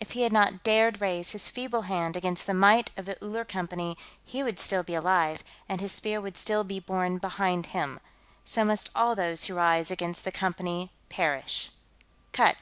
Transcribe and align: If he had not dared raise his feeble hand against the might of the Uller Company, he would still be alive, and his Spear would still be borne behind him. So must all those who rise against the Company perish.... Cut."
If 0.00 0.10
he 0.10 0.20
had 0.20 0.34
not 0.34 0.62
dared 0.64 1.00
raise 1.00 1.30
his 1.30 1.48
feeble 1.48 1.80
hand 1.88 2.14
against 2.14 2.46
the 2.46 2.52
might 2.52 2.90
of 2.94 3.06
the 3.06 3.16
Uller 3.24 3.42
Company, 3.46 3.96
he 4.22 4.42
would 4.42 4.60
still 4.60 4.82
be 4.82 4.94
alive, 4.94 5.42
and 5.66 5.80
his 5.80 5.92
Spear 5.92 6.20
would 6.20 6.36
still 6.36 6.62
be 6.62 6.78
borne 6.78 7.16
behind 7.16 7.64
him. 7.72 7.98
So 8.44 8.66
must 8.66 8.90
all 8.94 9.16
those 9.16 9.44
who 9.44 9.54
rise 9.54 9.90
against 9.90 10.24
the 10.24 10.30
Company 10.30 10.90
perish.... 11.08 11.70
Cut." 12.34 12.56